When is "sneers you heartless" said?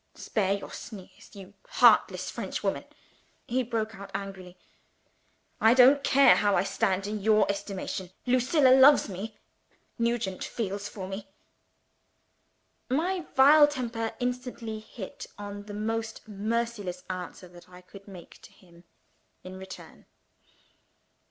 0.71-2.31